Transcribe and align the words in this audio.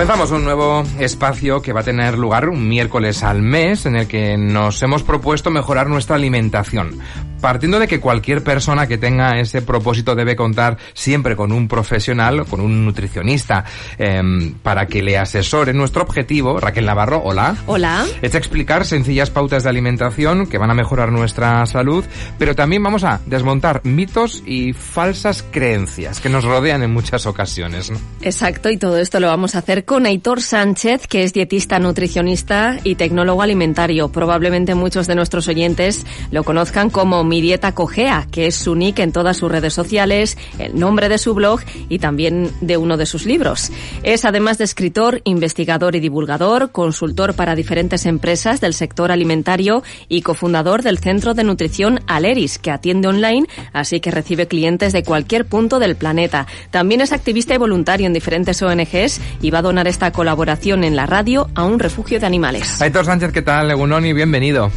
Comenzamos 0.00 0.30
un 0.30 0.44
nuevo 0.44 0.82
espacio 0.98 1.60
que 1.60 1.74
va 1.74 1.80
a 1.80 1.82
tener 1.82 2.16
lugar 2.16 2.48
un 2.48 2.66
miércoles 2.66 3.22
al 3.22 3.42
mes 3.42 3.84
en 3.84 3.96
el 3.96 4.08
que 4.08 4.38
nos 4.38 4.82
hemos 4.82 5.02
propuesto 5.02 5.50
mejorar 5.50 5.90
nuestra 5.90 6.16
alimentación. 6.16 6.98
Partiendo 7.40 7.78
de 7.78 7.88
que 7.88 8.00
cualquier 8.00 8.42
persona 8.42 8.86
que 8.86 8.98
tenga 8.98 9.38
ese 9.40 9.62
propósito 9.62 10.14
debe 10.14 10.36
contar 10.36 10.76
siempre 10.92 11.36
con 11.36 11.52
un 11.52 11.68
profesional, 11.68 12.44
con 12.46 12.60
un 12.60 12.84
nutricionista, 12.84 13.64
em, 13.98 14.54
para 14.62 14.86
que 14.86 15.02
le 15.02 15.18
asesore. 15.18 15.72
Nuestro 15.72 16.02
objetivo, 16.02 16.60
Raquel 16.60 16.86
Navarro, 16.86 17.22
hola. 17.24 17.56
Hola. 17.66 18.04
Es 18.22 18.34
explicar 18.34 18.84
sencillas 18.84 19.30
pautas 19.30 19.64
de 19.64 19.70
alimentación 19.70 20.46
que 20.46 20.58
van 20.58 20.70
a 20.70 20.74
mejorar 20.74 21.12
nuestra 21.12 21.64
salud, 21.66 22.04
pero 22.38 22.54
también 22.54 22.82
vamos 22.82 23.04
a 23.04 23.20
desmontar 23.26 23.80
mitos 23.84 24.42
y 24.46 24.72
falsas 24.72 25.44
creencias 25.50 26.20
que 26.20 26.28
nos 26.28 26.44
rodean 26.44 26.82
en 26.82 26.92
muchas 26.92 27.26
ocasiones. 27.26 27.92
Exacto, 28.22 28.70
y 28.70 28.76
todo 28.76 28.98
esto 28.98 29.20
lo 29.20 29.28
vamos 29.28 29.54
a 29.54 29.58
hacer 29.58 29.84
con 29.84 30.06
Aitor 30.06 30.42
Sánchez, 30.42 31.06
que 31.06 31.22
es 31.22 31.32
dietista, 31.32 31.78
nutricionista 31.78 32.76
y 32.84 32.96
tecnólogo 32.96 33.42
alimentario. 33.42 34.08
Probablemente 34.08 34.74
muchos 34.74 35.06
de 35.06 35.14
nuestros 35.14 35.48
oyentes 35.48 36.04
lo 36.30 36.44
conozcan 36.44 36.90
como 36.90 37.24
Mi 37.30 37.40
Dieta 37.40 37.72
Cogea, 37.72 38.26
que 38.32 38.48
es 38.48 38.56
su 38.56 38.74
nick 38.74 38.98
en 38.98 39.12
todas 39.12 39.36
sus 39.36 39.50
redes 39.50 39.72
sociales, 39.72 40.36
el 40.58 40.76
nombre 40.78 41.08
de 41.08 41.16
su 41.16 41.32
blog 41.32 41.60
y 41.88 42.00
también 42.00 42.50
de 42.60 42.76
uno 42.76 42.96
de 42.96 43.06
sus 43.06 43.24
libros. 43.24 43.70
Es 44.02 44.24
además 44.24 44.58
de 44.58 44.64
escritor, 44.64 45.20
investigador 45.22 45.94
y 45.94 46.00
divulgador, 46.00 46.72
consultor 46.72 47.34
para 47.34 47.54
diferentes 47.54 48.04
empresas 48.04 48.60
del 48.60 48.74
sector 48.74 49.12
alimentario 49.12 49.84
y 50.08 50.22
cofundador 50.22 50.82
del 50.82 50.98
Centro 50.98 51.32
de 51.32 51.44
Nutrición 51.44 52.00
Aleris, 52.08 52.58
que 52.58 52.72
atiende 52.72 53.06
online, 53.06 53.46
así 53.72 54.00
que 54.00 54.10
recibe 54.10 54.48
clientes 54.48 54.92
de 54.92 55.04
cualquier 55.04 55.46
punto 55.46 55.78
del 55.78 55.94
planeta. 55.94 56.48
También 56.72 57.00
es 57.00 57.12
activista 57.12 57.54
y 57.54 57.58
voluntario 57.58 58.08
en 58.08 58.12
diferentes 58.12 58.60
ONGs 58.60 59.20
y 59.40 59.50
va 59.50 59.60
a 59.60 59.62
donar 59.62 59.86
esta 59.86 60.10
colaboración 60.10 60.82
en 60.82 60.96
la 60.96 61.06
radio 61.06 61.48
a 61.54 61.62
un 61.62 61.78
refugio 61.78 62.18
de 62.18 62.26
animales. 62.26 62.82
Aitor 62.82 63.04
Sánchez, 63.04 63.30
¿qué 63.30 63.42
tal? 63.42 63.70
Egunoni, 63.70 64.12
bienvenido. 64.12 64.72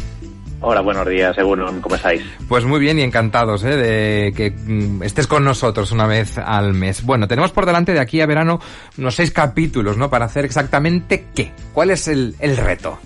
Hola, 0.66 0.80
buenos 0.80 1.06
días, 1.06 1.36
Egunon, 1.36 1.82
¿cómo 1.82 1.94
estáis? 1.94 2.22
Pues 2.48 2.64
muy 2.64 2.80
bien 2.80 2.98
y 2.98 3.02
encantados 3.02 3.62
¿eh? 3.64 3.76
de 3.76 4.32
que 4.34 4.50
mm, 4.50 5.02
estés 5.02 5.26
con 5.26 5.44
nosotros 5.44 5.92
una 5.92 6.06
vez 6.06 6.38
al 6.38 6.72
mes. 6.72 7.04
Bueno, 7.04 7.28
tenemos 7.28 7.52
por 7.52 7.66
delante 7.66 7.92
de 7.92 8.00
aquí 8.00 8.22
a 8.22 8.26
verano 8.26 8.60
unos 8.96 9.14
seis 9.14 9.30
capítulos, 9.30 9.98
¿no? 9.98 10.08
Para 10.08 10.24
hacer 10.24 10.46
exactamente 10.46 11.26
qué. 11.34 11.52
¿Cuál 11.74 11.90
es 11.90 12.08
el, 12.08 12.34
el 12.38 12.56
reto? 12.56 12.98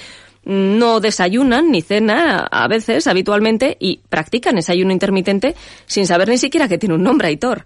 no 0.44 0.98
desayunan 0.98 1.70
ni 1.70 1.82
cenan 1.82 2.48
a 2.50 2.66
veces, 2.66 3.06
habitualmente, 3.06 3.76
y 3.78 4.00
practican 4.08 4.58
ese 4.58 4.72
ayuno 4.72 4.92
intermitente 4.92 5.54
sin 5.86 6.04
saber 6.04 6.28
ni 6.30 6.36
siquiera 6.36 6.66
que 6.66 6.78
tiene 6.78 6.96
un 6.96 7.04
nombre, 7.04 7.28
Aitor. 7.28 7.64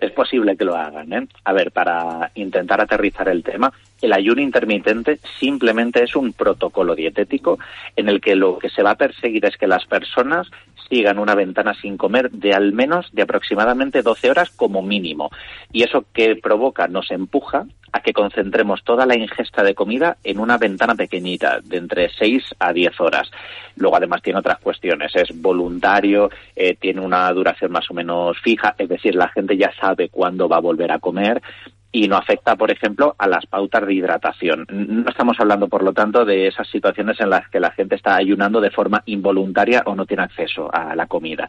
Es 0.00 0.12
posible 0.12 0.56
que 0.56 0.64
lo 0.64 0.76
hagan. 0.76 1.12
¿eh? 1.12 1.26
A 1.42 1.52
ver, 1.52 1.72
para 1.72 2.30
intentar 2.36 2.80
aterrizar 2.80 3.28
el 3.28 3.42
tema, 3.42 3.72
el 4.02 4.12
ayuno 4.12 4.42
intermitente 4.42 5.18
simplemente 5.38 6.02
es 6.02 6.14
un 6.14 6.32
protocolo 6.32 6.94
dietético 6.94 7.58
en 7.96 8.08
el 8.08 8.20
que 8.20 8.36
lo 8.36 8.58
que 8.58 8.68
se 8.68 8.82
va 8.82 8.90
a 8.90 8.96
perseguir 8.96 9.44
es 9.46 9.56
que 9.56 9.66
las 9.66 9.86
personas 9.86 10.50
sigan 10.90 11.18
una 11.18 11.34
ventana 11.34 11.72
sin 11.80 11.96
comer 11.96 12.30
de 12.30 12.52
al 12.52 12.72
menos 12.72 13.08
de 13.12 13.22
aproximadamente 13.22 14.02
12 14.02 14.30
horas 14.30 14.50
como 14.50 14.82
mínimo. 14.82 15.30
Y 15.72 15.84
eso 15.84 16.04
que 16.12 16.36
provoca 16.36 16.88
nos 16.88 17.10
empuja 17.10 17.64
a 17.92 18.00
que 18.00 18.12
concentremos 18.12 18.82
toda 18.84 19.06
la 19.06 19.16
ingesta 19.16 19.62
de 19.62 19.74
comida 19.74 20.16
en 20.24 20.38
una 20.38 20.56
ventana 20.58 20.94
pequeñita, 20.94 21.60
de 21.62 21.76
entre 21.76 22.10
6 22.10 22.42
a 22.58 22.72
10 22.72 23.00
horas. 23.00 23.30
Luego, 23.76 23.96
además, 23.96 24.22
tiene 24.22 24.38
otras 24.38 24.58
cuestiones. 24.58 25.14
Es 25.14 25.28
voluntario, 25.40 26.30
eh, 26.56 26.74
tiene 26.80 27.00
una 27.00 27.30
duración 27.32 27.70
más 27.70 27.90
o 27.90 27.94
menos 27.94 28.38
fija, 28.40 28.74
es 28.78 28.88
decir, 28.88 29.14
la 29.14 29.28
gente 29.28 29.56
ya 29.56 29.72
sabe 29.78 30.08
cuándo 30.08 30.48
va 30.48 30.56
a 30.56 30.60
volver 30.60 30.90
a 30.90 30.98
comer 30.98 31.42
y 31.92 32.08
no 32.08 32.16
afecta, 32.16 32.56
por 32.56 32.70
ejemplo, 32.70 33.14
a 33.18 33.28
las 33.28 33.44
pautas 33.46 33.86
de 33.86 33.94
hidratación. 33.94 34.66
No 34.70 35.10
estamos 35.10 35.38
hablando, 35.38 35.68
por 35.68 35.82
lo 35.82 35.92
tanto, 35.92 36.24
de 36.24 36.46
esas 36.46 36.66
situaciones 36.68 37.20
en 37.20 37.28
las 37.28 37.48
que 37.50 37.60
la 37.60 37.70
gente 37.70 37.96
está 37.96 38.16
ayunando 38.16 38.60
de 38.60 38.70
forma 38.70 39.02
involuntaria 39.04 39.82
o 39.84 39.94
no 39.94 40.06
tiene 40.06 40.22
acceso 40.22 40.70
a 40.72 40.96
la 40.96 41.06
comida. 41.06 41.48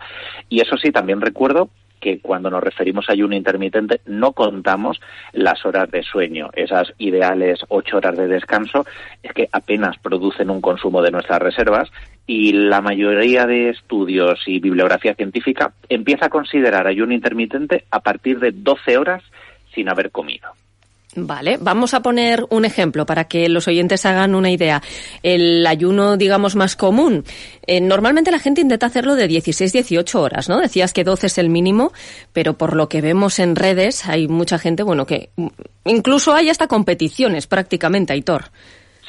Y 0.50 0.62
eso 0.62 0.76
sí, 0.78 0.92
también 0.92 1.22
recuerdo 1.22 1.70
que 2.04 2.20
cuando 2.20 2.50
nos 2.50 2.62
referimos 2.62 3.08
a 3.08 3.14
ayuno 3.14 3.34
intermitente 3.34 4.02
no 4.06 4.34
contamos 4.34 5.00
las 5.32 5.66
horas 5.66 5.90
de 5.90 6.04
sueño. 6.04 6.50
Esas 6.54 6.94
ideales 6.98 7.62
ocho 7.70 7.96
horas 7.96 8.18
de 8.18 8.28
descanso 8.28 8.86
es 9.24 9.32
que 9.32 9.48
apenas 9.54 9.98
producen 10.00 10.50
un 10.50 10.60
consumo 10.60 11.02
de 11.02 11.12
nuestras 11.12 11.40
reservas 11.40 11.90
y 12.28 12.52
la 12.52 12.82
mayoría 12.82 13.46
de 13.46 13.70
estudios 13.70 14.42
y 14.48 14.60
bibliografía 14.60 15.16
científica 15.16 15.74
empieza 15.88 16.26
a 16.26 16.30
considerar 16.30 16.88
ayuno 16.88 17.14
intermitente 17.14 17.86
a 17.90 18.02
partir 18.02 18.40
de 18.40 18.52
12 18.52 18.98
horas 18.98 19.24
sin 19.74 19.90
haber 19.90 20.12
comido. 20.12 20.50
Vale, 21.16 21.58
vamos 21.62 21.94
a 21.94 22.02
poner 22.02 22.46
un 22.50 22.66
ejemplo 22.66 23.06
para 23.06 23.26
que 23.26 23.48
los 23.48 23.68
oyentes 23.68 24.06
hagan 24.06 24.34
una 24.34 24.50
idea. 24.50 24.82
El 25.22 25.66
ayuno, 25.68 26.18
digamos, 26.18 26.56
más 26.56 26.76
común. 26.76 27.24
Eh, 27.68 27.82
normalmente 27.82 28.32
la 28.32 28.40
gente 28.40 28.62
intenta 28.62 28.88
hacerlo 28.88 29.16
de 29.16 29.30
16-18 29.30 30.16
horas, 30.16 30.50
¿no? 30.50 30.60
Decías 30.60 30.92
que 30.92 31.04
12 31.04 31.28
es 31.28 31.38
el 31.38 31.50
mínimo, 31.50 31.94
pero 32.32 32.56
por 32.56 32.76
lo 32.76 32.90
que 32.90 33.02
vemos 33.02 33.38
en 33.38 33.56
redes 33.56 34.08
hay 34.08 34.28
mucha 34.28 34.58
gente, 34.58 34.82
bueno, 34.82 35.06
que 35.06 35.30
incluso 35.86 36.34
hay 36.34 36.50
hasta 36.50 36.68
competiciones 36.68 37.46
prácticamente, 37.46 38.14
Aitor. 38.14 38.46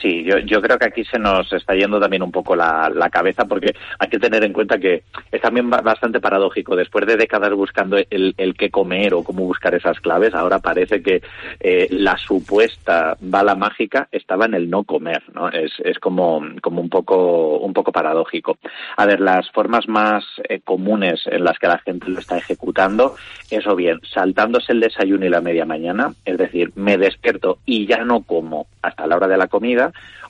Sí, 0.01 0.25
yo, 0.25 0.39
yo 0.39 0.61
creo 0.61 0.79
que 0.79 0.87
aquí 0.87 1.05
se 1.05 1.19
nos 1.19 1.53
está 1.53 1.75
yendo 1.75 2.01
también 2.01 2.23
un 2.23 2.33
poco 2.33 2.57
la, 2.57 2.91
cabeza 3.13 3.45
porque 3.45 3.75
hay 3.99 4.09
que 4.09 4.19
tener 4.19 4.43
en 4.43 4.53
cuenta 4.53 4.79
que 4.79 5.05
es 5.31 5.41
también 5.41 5.71
bastante 5.71 6.21
paradójico. 6.21 6.75
Después 6.75 7.07
de 7.07 7.17
décadas 7.17 7.53
buscando 7.53 7.97
el, 8.11 8.35
el 8.37 8.55
qué 8.55 8.71
comer 8.71 9.15
o 9.15 9.23
cómo 9.23 9.45
buscar 9.45 9.75
esas 9.75 10.01
claves, 10.01 10.35
ahora 10.35 10.59
parece 10.59 11.03
que 11.03 11.23
eh, 11.61 11.89
la 11.91 12.17
supuesta 12.17 13.17
bala 13.21 13.55
mágica 13.55 14.09
estaba 14.11 14.47
en 14.47 14.55
el 14.55 14.69
no 14.69 14.85
comer, 14.85 15.23
¿no? 15.33 15.49
Es, 15.49 15.73
como, 16.01 16.39
un 16.39 16.89
poco 16.89 17.59
un 17.59 17.73
poco 17.73 17.93
paradójico. 17.93 18.59
A 18.97 19.07
ver, 19.07 19.21
las 19.21 19.51
formas 19.51 19.89
más 19.89 20.25
eh, 20.49 20.61
comunes 20.65 21.21
en 21.27 21.45
las 21.45 21.59
que 21.59 21.69
la 21.69 21.79
gente 21.79 22.09
lo 22.09 22.19
está 22.19 22.37
ejecutando 22.37 23.15
es 23.51 23.65
bien 23.77 24.01
saltándose 24.13 24.73
el 24.73 24.81
desayuno 24.81 25.27
y 25.27 25.29
la 25.29 25.41
media 25.41 25.65
mañana, 25.65 26.13
es 26.25 26.39
decir, 26.39 26.73
me 26.75 26.99
despierto 26.99 27.59
y 27.65 27.87
ya 27.87 28.05
no 28.05 28.23
como 28.23 28.67
hasta 28.83 29.07
la 29.07 29.17
hora 29.17 29.29
de 29.29 29.37
la 29.37 29.49
comida, 29.49 29.84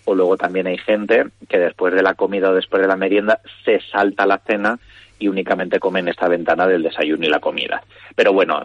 o 0.05 0.15
luego 0.15 0.37
también 0.37 0.67
hay 0.67 0.79
gente 0.79 1.25
que 1.49 1.59
después 1.59 1.95
de 1.95 2.03
la 2.03 2.15
comida 2.15 2.51
o 2.51 2.55
después 2.55 2.83
de 2.83 2.89
la 2.89 2.97
merienda 2.97 3.41
se 3.65 3.81
salta 3.91 4.27
la 4.27 4.39
cena 4.39 4.79
y 5.19 5.29
únicamente 5.29 5.79
comen 5.79 6.09
esta 6.09 6.29
ventana 6.29 6.67
del 6.67 6.83
desayuno 6.83 7.25
y 7.25 7.29
la 7.29 7.39
comida. 7.39 7.83
Pero 8.15 8.33
bueno, 8.33 8.63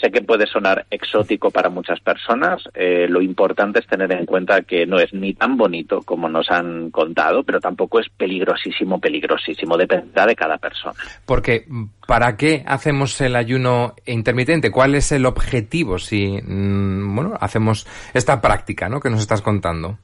sé 0.00 0.10
que 0.10 0.22
puede 0.22 0.46
sonar 0.46 0.84
exótico 0.90 1.50
para 1.50 1.68
muchas 1.70 2.00
personas. 2.00 2.62
Eh, 2.74 3.06
lo 3.08 3.22
importante 3.22 3.80
es 3.80 3.86
tener 3.86 4.12
en 4.12 4.26
cuenta 4.26 4.62
que 4.62 4.84
no 4.84 4.98
es 4.98 5.12
ni 5.14 5.34
tan 5.34 5.56
bonito 5.56 6.02
como 6.02 6.28
nos 6.28 6.50
han 6.50 6.90
contado, 6.90 7.44
pero 7.44 7.60
tampoco 7.60 8.00
es 8.00 8.08
peligrosísimo, 8.10 9.00
peligrosísimo. 9.00 9.76
Dependerá 9.76 10.26
de 10.26 10.36
cada 10.36 10.58
persona. 10.58 10.94
Porque, 11.24 11.64
¿para 12.06 12.36
qué 12.36 12.62
hacemos 12.66 13.20
el 13.20 13.36
ayuno 13.36 13.94
intermitente? 14.04 14.70
¿Cuál 14.70 14.94
es 14.94 15.12
el 15.12 15.24
objetivo 15.24 15.98
si, 15.98 16.40
mm, 16.42 17.14
bueno, 17.14 17.34
hacemos 17.40 17.86
esta 18.12 18.40
práctica, 18.40 18.88
¿no? 18.88 19.00
Que 19.00 19.10
nos 19.10 19.20
estás 19.20 19.40
contando. 19.40 19.98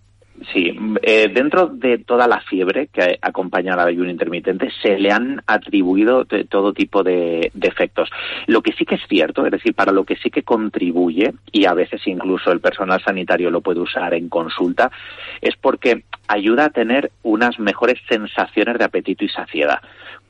Sí, 0.53 0.73
eh, 1.03 1.29
dentro 1.33 1.67
de 1.67 1.99
toda 1.99 2.29
la 2.29 2.41
fiebre 2.41 2.89
que 2.89 3.19
acompaña 3.21 3.75
al 3.75 3.89
ayuno 3.89 4.11
intermitente 4.11 4.71
se 4.83 4.99
le 4.99 5.11
han 5.11 5.43
atribuido 5.47 6.25
todo 6.25 6.73
tipo 6.73 7.03
de, 7.03 7.51
de, 7.53 7.69
efectos. 7.69 8.09
Lo 8.47 8.63
que 8.63 8.73
sí 8.73 8.85
que 8.85 8.95
es 8.95 9.03
cierto, 9.09 9.45
es 9.45 9.51
decir, 9.51 9.75
para 9.75 9.93
lo 9.93 10.05
que 10.05 10.17
sí 10.17 10.31
que 10.31 10.45
contribuye, 10.45 11.35
y 11.51 11.67
a 11.67 11.75
veces 11.75 12.07
incluso 12.07 12.53
el 12.53 12.61
personal 12.61 13.03
sanitario 13.03 13.51
lo 13.51 13.61
puede 13.61 13.81
usar 13.81 14.15
en 14.15 14.29
consulta, 14.29 14.91
es 15.41 15.57
porque 15.57 16.05
ayuda 16.29 16.67
a 16.67 16.71
tener 16.71 17.11
unas 17.23 17.59
mejores 17.59 17.99
sensaciones 18.09 18.79
de 18.79 18.85
apetito 18.85 19.25
y 19.25 19.29
saciedad 19.29 19.81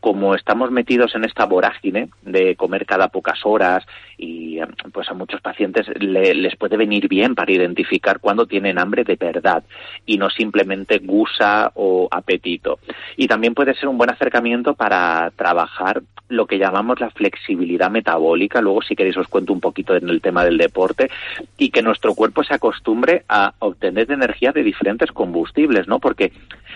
como 0.00 0.34
estamos 0.34 0.70
metidos 0.70 1.14
en 1.14 1.24
esta 1.24 1.44
vorágine 1.46 2.08
de 2.22 2.56
comer 2.56 2.86
cada 2.86 3.08
pocas 3.08 3.40
horas 3.44 3.84
y 4.16 4.58
pues 4.92 5.08
a 5.08 5.14
muchos 5.14 5.40
pacientes 5.40 5.86
les 6.00 6.56
puede 6.56 6.76
venir 6.76 7.08
bien 7.08 7.34
para 7.34 7.52
identificar 7.52 8.20
cuándo 8.20 8.46
tienen 8.46 8.78
hambre 8.78 9.04
de 9.04 9.16
verdad 9.16 9.62
y 10.06 10.18
no 10.18 10.30
simplemente 10.30 10.98
gusa 10.98 11.72
o 11.74 12.08
apetito. 12.10 12.78
Y 13.16 13.28
también 13.28 13.54
puede 13.54 13.74
ser 13.74 13.88
un 13.88 13.98
buen 13.98 14.10
acercamiento 14.10 14.74
para 14.74 15.32
trabajar 15.36 16.02
lo 16.28 16.46
que 16.46 16.58
llamamos 16.58 17.00
la 17.00 17.10
flexibilidad 17.10 17.90
metabólica, 17.90 18.60
luego 18.60 18.82
si 18.82 18.94
queréis 18.94 19.16
os 19.16 19.28
cuento 19.28 19.52
un 19.52 19.60
poquito 19.60 19.96
en 19.96 20.08
el 20.08 20.20
tema 20.20 20.44
del 20.44 20.58
deporte, 20.58 21.10
y 21.56 21.70
que 21.70 21.82
nuestro 21.82 22.14
cuerpo 22.14 22.44
se 22.44 22.54
acostumbre 22.54 23.24
a 23.28 23.54
obtener 23.60 24.12
energía 24.12 24.52
de 24.52 24.62
diferentes 24.62 25.10
combustibles, 25.10 25.88
¿no? 25.88 26.00
Porque 26.00 26.32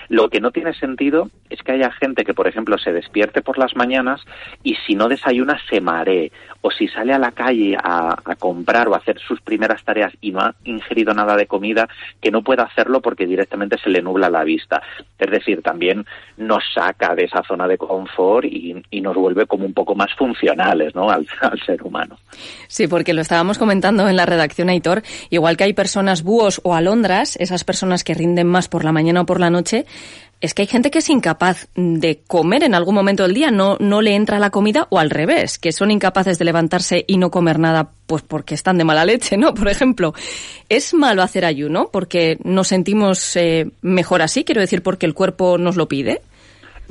lo 0.08 0.28
que 0.28 0.40
no 0.40 0.50
tiene 0.50 0.74
sentido 0.74 1.30
es 1.50 1.62
que 1.62 1.72
haya 1.72 1.90
gente 1.92 2.24
que, 2.24 2.34
por 2.34 2.48
ejemplo, 2.48 2.78
se 2.78 2.92
despierte 2.92 3.42
por 3.42 3.58
las 3.58 3.76
mañanas 3.76 4.20
y 4.62 4.76
si 4.86 4.94
no 4.94 5.08
desayuna 5.08 5.58
se 5.68 5.80
maree, 5.80 6.32
o 6.62 6.70
si 6.70 6.88
sale 6.88 7.12
a 7.12 7.18
la 7.18 7.32
calle 7.32 7.76
a, 7.76 8.16
comprar 8.38 8.88
o 8.88 8.94
a 8.94 8.98
hacer 8.98 9.18
sus 9.18 9.40
primeras 9.40 9.84
tareas 9.84 10.12
y 10.20 10.30
no 10.30 10.40
ha 10.40 10.54
ingerido 10.64 11.12
nada 11.12 11.36
de 11.36 11.46
comida, 11.46 11.88
que 12.20 12.30
no 12.30 12.42
pueda 12.42 12.62
hacerlo 12.62 13.00
porque 13.00 13.26
directamente 13.26 13.76
se 13.78 13.90
le 13.90 14.00
nubla 14.00 14.30
la 14.30 14.44
vista. 14.44 14.80
Es 15.18 15.30
decir, 15.30 15.60
también 15.62 16.06
nos 16.36 16.62
saca 16.72 17.14
de 17.14 17.24
esa 17.24 17.42
zona 17.42 17.66
de 17.66 17.78
confort 17.78 18.46
y, 18.46 18.82
nos 19.02 19.16
vuelve 19.16 19.46
como 19.46 19.66
un 19.66 19.74
poco 19.74 19.96
más 19.96 20.14
funcionales 20.14 20.94
¿no? 20.94 21.10
al, 21.10 21.26
al 21.40 21.60
ser 21.66 21.82
humano. 21.82 22.16
Sí, 22.68 22.86
porque 22.86 23.12
lo 23.12 23.20
estábamos 23.20 23.58
comentando 23.58 24.08
en 24.08 24.14
la 24.14 24.26
redacción, 24.26 24.68
Aitor, 24.68 25.02
igual 25.28 25.56
que 25.56 25.64
hay 25.64 25.72
personas 25.72 26.22
búhos 26.22 26.60
o 26.62 26.74
alondras, 26.74 27.34
esas 27.36 27.64
personas 27.64 28.04
que 28.04 28.14
rinden 28.14 28.46
más 28.46 28.68
por 28.68 28.84
la 28.84 28.92
mañana 28.92 29.22
o 29.22 29.26
por 29.26 29.40
la 29.40 29.50
noche, 29.50 29.86
es 30.42 30.54
que 30.54 30.62
hay 30.62 30.68
gente 30.68 30.90
que 30.90 30.98
es 30.98 31.08
incapaz 31.08 31.68
de 31.76 32.20
comer 32.26 32.64
en 32.64 32.74
algún 32.74 32.96
momento 32.96 33.22
del 33.22 33.32
día, 33.32 33.52
no, 33.52 33.76
no 33.78 34.02
le 34.02 34.16
entra 34.16 34.40
la 34.40 34.50
comida, 34.50 34.88
o 34.90 34.98
al 34.98 35.08
revés, 35.08 35.56
que 35.56 35.70
son 35.70 35.92
incapaces 35.92 36.36
de 36.36 36.44
levantarse 36.44 37.04
y 37.06 37.16
no 37.16 37.30
comer 37.30 37.60
nada, 37.60 37.92
pues 38.06 38.22
porque 38.22 38.56
están 38.56 38.76
de 38.76 38.84
mala 38.84 39.04
leche, 39.04 39.36
¿no? 39.36 39.54
Por 39.54 39.68
ejemplo, 39.68 40.14
¿es 40.68 40.94
malo 40.94 41.22
hacer 41.22 41.44
ayuno 41.44 41.90
porque 41.92 42.38
nos 42.42 42.68
sentimos 42.68 43.36
eh, 43.36 43.70
mejor 43.82 44.20
así? 44.20 44.42
Quiero 44.42 44.60
decir, 44.60 44.82
porque 44.82 45.06
el 45.06 45.14
cuerpo 45.14 45.58
nos 45.58 45.76
lo 45.76 45.86
pide. 45.86 46.22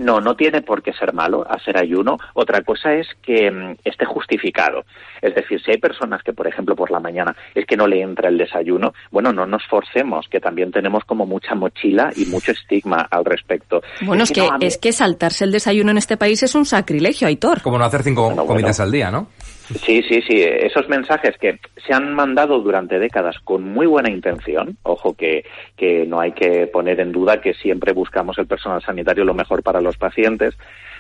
No, 0.02 0.20
no 0.20 0.36
tiene 0.36 0.62
por 0.62 0.82
qué 0.82 0.94
ser 0.94 1.14
malo 1.14 1.46
hacer 1.50 1.78
ayuno. 1.78 2.18
Otra 2.34 2.62
cosa 2.62 2.94
es 2.94 3.08
que 3.22 3.52
mm, 3.52 3.76
esté 3.84 4.06
justificado. 4.06 4.84
Es 5.22 5.36
decir, 5.36 5.62
si 5.64 5.72
hay 5.72 5.78
personas 5.78 6.24
que, 6.24 6.34
por 6.34 6.48
ejemplo, 6.48 6.76
por 6.76 6.92
la 6.92 7.00
mañana 7.00 7.36
es 7.54 7.66
que 7.66 7.78
no 7.78 7.88
le 7.88 8.02
entra 8.02 8.30
el 8.30 8.38
desayuno, 8.38 8.94
bueno, 9.12 9.32
no 9.32 9.46
nos 9.46 9.66
forcemos, 9.68 10.28
que 10.28 10.40
también 10.40 10.72
tenemos 10.72 11.04
como 11.06 11.26
mucha 11.26 11.54
mochila 11.56 12.12
y 12.16 12.26
mucho 12.26 12.52
estigma 12.52 13.08
al 13.10 13.26
respecto. 13.26 13.82
Bueno, 14.02 14.24
es, 14.24 14.32
que, 14.32 14.50
es 14.62 14.78
que 14.78 14.92
saltarse 14.92 15.46
el 15.46 15.52
desayuno 15.52 15.92
en 15.92 15.98
este 15.98 16.18
país 16.18 16.42
es 16.44 16.56
un 16.56 16.66
sacrilegio, 16.66 17.28
Aitor. 17.28 17.62
Como 17.62 17.78
no 17.78 17.86
hacer 17.86 18.04
cinco 18.04 18.36
comidas 18.46 18.80
al 18.80 18.92
día, 18.92 19.12
¿no? 19.12 19.28
Sí, 19.84 20.04
sí, 20.04 20.22
sí. 20.28 20.42
Esos 20.42 20.90
mensajes 20.90 21.38
que 21.38 21.60
se 21.86 21.94
han 21.94 22.14
mandado 22.14 22.60
durante 22.60 23.00
décadas 23.00 23.38
con 23.40 23.64
muy 23.64 23.88
buena 23.88 24.10
intención, 24.10 24.78
ojo 24.84 25.14
que, 25.14 25.46
que 25.78 26.06
no 26.06 26.20
hay 26.20 26.34
que 26.34 26.68
poner 26.68 27.00
en 27.00 27.12
duda 27.12 27.42
que 27.42 27.54
siempre 27.54 27.94
buscamos 27.94 28.38
el 28.38 28.48
personal 28.48 28.82
sanitario 28.82 29.24
lo 29.24 29.34
mejor 29.34 29.64
para 29.64 29.82
los 29.82 29.98
pacientes, 29.98 30.58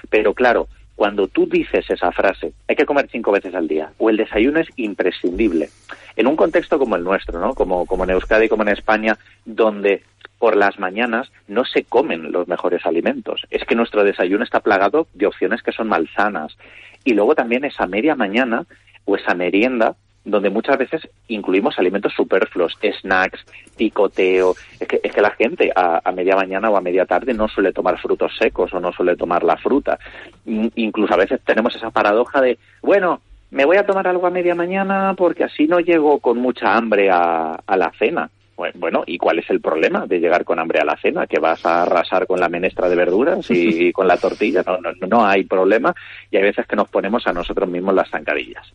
pero 0.09 0.33
claro, 0.33 0.67
cuando 0.95 1.27
tú 1.27 1.47
dices 1.47 1.89
esa 1.89 2.11
frase, 2.11 2.53
hay 2.67 2.75
que 2.75 2.85
comer 2.85 3.07
cinco 3.11 3.31
veces 3.31 3.55
al 3.55 3.67
día, 3.67 3.91
o 3.97 4.09
el 4.09 4.17
desayuno 4.17 4.59
es 4.59 4.67
imprescindible, 4.75 5.69
en 6.15 6.27
un 6.27 6.35
contexto 6.35 6.77
como 6.77 6.95
el 6.95 7.03
nuestro, 7.03 7.39
¿no? 7.39 7.53
Como, 7.55 7.85
como 7.85 8.03
en 8.03 8.11
Euskadi, 8.11 8.47
como 8.47 8.63
en 8.63 8.69
España, 8.69 9.17
donde 9.43 10.03
por 10.41 10.57
las 10.57 10.79
mañanas 10.79 11.31
no 11.47 11.65
se 11.65 11.83
comen 11.83 12.31
los 12.31 12.47
mejores 12.47 12.83
alimentos. 12.87 13.45
Es 13.51 13.63
que 13.63 13.75
nuestro 13.75 14.03
desayuno 14.03 14.43
está 14.43 14.59
plagado 14.59 15.05
de 15.13 15.27
opciones 15.27 15.61
que 15.61 15.71
son 15.71 15.87
malsanas. 15.87 16.57
Y 17.05 17.13
luego 17.13 17.35
también 17.35 17.63
esa 17.63 17.85
media 17.85 18.15
mañana 18.15 18.65
o 19.05 19.15
esa 19.15 19.35
merienda 19.35 19.95
donde 20.25 20.49
muchas 20.49 20.79
veces 20.79 21.07
incluimos 21.27 21.77
alimentos 21.77 22.13
superfluos, 22.15 22.75
snacks, 23.01 23.45
picoteo. 23.77 24.55
Es 24.79 24.87
que, 24.87 24.99
es 25.03 25.13
que 25.13 25.21
la 25.21 25.29
gente 25.29 25.71
a, 25.75 26.11
media 26.11 26.35
mañana 26.35 26.71
o 26.71 26.75
a 26.75 26.81
media 26.81 27.05
tarde 27.05 27.35
no 27.35 27.47
suele 27.47 27.71
tomar 27.71 27.99
frutos 27.99 28.35
secos 28.35 28.73
o 28.73 28.79
no 28.79 28.91
suele 28.91 29.15
tomar 29.15 29.43
la 29.43 29.57
fruta. 29.57 29.99
incluso 30.45 31.13
a 31.13 31.17
veces 31.17 31.39
tenemos 31.45 31.75
esa 31.75 31.91
paradoja 31.91 32.41
de, 32.41 32.57
bueno, 32.81 33.21
me 33.51 33.65
voy 33.65 33.77
a 33.77 33.85
tomar 33.85 34.07
algo 34.07 34.25
a 34.25 34.31
media 34.31 34.55
mañana 34.55 35.13
porque 35.15 35.43
así 35.43 35.67
no 35.67 35.79
llego 35.79 36.17
con 36.17 36.39
mucha 36.39 36.75
hambre 36.75 37.11
a, 37.11 37.59
a 37.63 37.77
la 37.77 37.91
cena. 37.99 38.31
Bueno, 38.75 39.03
¿y 39.05 39.17
cuál 39.17 39.39
es 39.39 39.49
el 39.49 39.61
problema 39.61 40.05
de 40.05 40.19
llegar 40.19 40.43
con 40.43 40.59
hambre 40.59 40.79
a 40.79 40.85
la 40.85 40.97
cena? 40.97 41.27
¿Que 41.27 41.39
vas 41.39 41.65
a 41.65 41.83
arrasar 41.83 42.27
con 42.27 42.39
la 42.39 42.49
menestra 42.49 42.89
de 42.89 42.95
verduras 42.95 43.45
y 43.49 43.91
con 43.91 44.07
la 44.07 44.17
tortilla? 44.17 44.63
No, 44.65 44.77
no, 44.77 44.91
no 45.07 45.25
hay 45.25 45.43
problema 45.43 45.93
y 46.29 46.37
hay 46.37 46.43
veces 46.43 46.67
que 46.67 46.75
nos 46.75 46.89
ponemos 46.89 47.25
a 47.27 47.33
nosotros 47.33 47.69
mismos 47.69 47.95
las 47.95 48.09
zancadillas. 48.09 48.73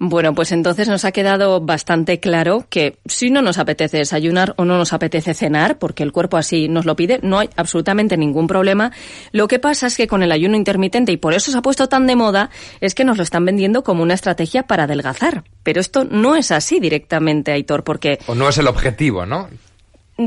Bueno, 0.00 0.32
pues 0.32 0.52
entonces 0.52 0.86
nos 0.88 1.04
ha 1.04 1.10
quedado 1.10 1.60
bastante 1.60 2.20
claro 2.20 2.66
que 2.70 2.98
si 3.06 3.30
no 3.30 3.42
nos 3.42 3.58
apetece 3.58 3.96
desayunar 3.96 4.54
o 4.56 4.64
no 4.64 4.78
nos 4.78 4.92
apetece 4.92 5.34
cenar, 5.34 5.78
porque 5.78 6.04
el 6.04 6.12
cuerpo 6.12 6.36
así 6.36 6.68
nos 6.68 6.84
lo 6.84 6.94
pide, 6.94 7.18
no 7.22 7.40
hay 7.40 7.50
absolutamente 7.56 8.16
ningún 8.16 8.46
problema. 8.46 8.92
Lo 9.32 9.48
que 9.48 9.58
pasa 9.58 9.88
es 9.88 9.96
que 9.96 10.06
con 10.06 10.22
el 10.22 10.30
ayuno 10.30 10.56
intermitente, 10.56 11.10
y 11.10 11.16
por 11.16 11.34
eso 11.34 11.50
se 11.50 11.58
ha 11.58 11.62
puesto 11.62 11.88
tan 11.88 12.06
de 12.06 12.14
moda, 12.14 12.50
es 12.80 12.94
que 12.94 13.04
nos 13.04 13.16
lo 13.16 13.24
están 13.24 13.44
vendiendo 13.44 13.82
como 13.82 14.04
una 14.04 14.14
estrategia 14.14 14.62
para 14.62 14.84
adelgazar. 14.84 15.42
Pero 15.64 15.80
esto 15.80 16.04
no 16.04 16.36
es 16.36 16.52
así 16.52 16.78
directamente, 16.78 17.50
Aitor, 17.50 17.82
porque... 17.82 18.20
O 18.28 18.36
no 18.36 18.48
es 18.48 18.56
el 18.58 18.68
objetivo, 18.68 19.26
¿no? 19.26 19.48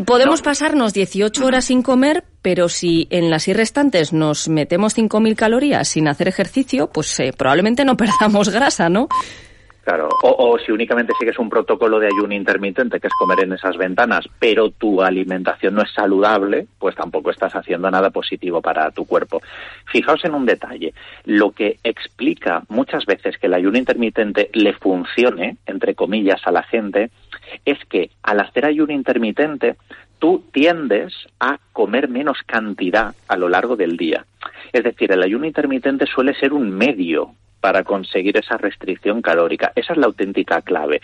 Podemos 0.05 0.41
pasarnos 0.41 0.93
18 0.93 1.45
horas 1.45 1.65
sin 1.65 1.81
comer, 1.81 2.25
pero 2.41 2.67
si 2.67 3.07
en 3.09 3.29
las 3.29 3.47
y 3.47 3.53
restantes 3.53 4.11
nos 4.11 4.49
metemos 4.49 4.97
5.000 4.97 5.35
calorías 5.35 5.87
sin 5.87 6.09
hacer 6.09 6.27
ejercicio, 6.27 6.87
pues 6.87 7.17
eh, 7.21 7.33
probablemente 7.37 7.85
no 7.85 7.95
perdamos 7.97 8.49
grasa, 8.49 8.89
¿no? 8.89 9.07
Claro, 9.83 10.09
o, 10.21 10.59
si 10.59 10.71
únicamente 10.71 11.13
sigues 11.17 11.39
un 11.39 11.49
protocolo 11.49 11.99
de 11.99 12.05
ayuno 12.05 12.35
intermitente, 12.35 12.99
que 12.99 13.07
es 13.07 13.13
comer 13.13 13.39
en 13.39 13.53
esas 13.53 13.77
ventanas, 13.77 14.29
pero 14.37 14.69
tu 14.69 15.01
alimentación 15.01 15.73
no 15.73 15.81
es 15.81 15.91
saludable, 15.91 16.67
pues 16.77 16.95
tampoco 16.95 17.31
estás 17.31 17.55
haciendo 17.55 17.89
nada 17.89 18.11
positivo 18.11 18.61
para 18.61 18.91
tu 18.91 19.05
cuerpo. 19.05 19.41
Fijaos 19.85 20.23
en 20.23 20.35
un 20.35 20.45
detalle, 20.45 20.93
lo 21.25 21.51
que 21.51 21.79
explica 21.83 22.61
muchas 22.69 23.05
veces 23.07 23.39
que 23.39 23.47
el 23.47 23.55
ayuno 23.55 23.79
intermitente 23.79 24.51
le 24.53 24.73
funcione, 24.73 25.57
entre 25.65 25.95
comillas, 25.95 26.41
a 26.45 26.51
la 26.51 26.61
gente, 26.61 27.09
es 27.65 27.79
que 27.85 28.11
al 28.21 28.39
hacer 28.39 28.65
ayuno 28.65 28.93
intermitente, 28.93 29.77
tú 30.19 30.43
tiendes 30.51 31.11
a 31.39 31.57
comer 31.73 32.07
menos 32.07 32.37
cantidad 32.45 33.15
a 33.27 33.35
lo 33.35 33.49
largo 33.49 33.75
del 33.75 33.97
día. 33.97 34.25
Es 34.71 34.83
decir, 34.83 35.11
el 35.11 35.23
ayuno 35.23 35.47
intermitente 35.47 36.05
suele 36.05 36.35
ser 36.35 36.53
un 36.53 36.69
medio 36.69 37.33
para 37.61 37.83
conseguir 37.83 38.37
esa 38.37 38.57
restricción 38.57 39.21
calórica. 39.21 39.71
Esa 39.75 39.93
es 39.93 39.99
la 39.99 40.07
auténtica 40.07 40.61
clave. 40.61 41.01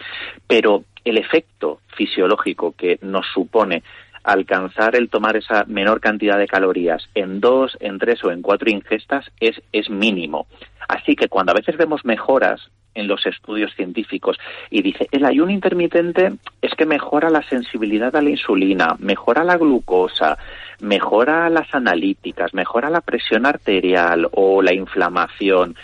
Pero 0.48 0.84
el 1.06 1.18
efecto 1.18 1.80
fisiológico 1.96 2.74
que 2.74 3.00
nos 3.02 3.26
supone 3.34 3.84
alcanzar 4.24 4.96
el 4.98 5.10
tomar 5.10 5.38
esa 5.38 5.64
menor 5.66 6.02
cantidad 6.02 6.38
de 6.38 6.48
calorías 6.48 7.08
en 7.16 7.40
dos, 7.40 7.78
en 7.80 7.98
tres 7.98 8.22
o 8.26 8.32
en 8.32 8.42
cuatro 8.42 8.70
ingestas 8.70 9.26
es, 9.40 9.62
es 9.72 9.90
mínimo. 9.90 10.48
Así 10.90 11.16
que 11.16 11.30
cuando 11.30 11.54
a 11.54 11.56
veces 11.56 11.78
vemos 11.78 12.04
mejoras 12.04 12.70
en 12.94 13.08
los 13.08 13.26
estudios 13.26 13.74
científicos 13.76 14.38
y 14.70 14.82
dice, 14.82 15.08
el 15.12 15.24
ayuno 15.24 15.52
intermitente 15.52 16.34
es 16.62 16.74
que 16.74 16.86
mejora 16.86 17.30
la 17.30 17.44
sensibilidad 17.44 18.16
a 18.16 18.22
la 18.22 18.32
insulina, 18.32 18.96
mejora 19.00 19.44
la 19.44 19.56
glucosa, 19.56 20.38
mejora 20.82 21.50
las 21.50 21.74
analíticas, 21.74 22.54
mejora 22.54 22.90
la 22.90 23.02
presión 23.02 23.46
arterial 23.46 24.28
o 24.32 24.62
la 24.62 24.74
inflamación, 24.74 25.76